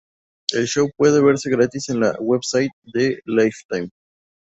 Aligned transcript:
El 0.51 0.65
show 0.65 0.89
puede 0.97 1.21
verse 1.23 1.51
gratis 1.51 1.89
en 1.89 1.99
la 1.99 2.13
website 2.17 2.71
de 2.91 3.21
Lifetime. 3.25 3.91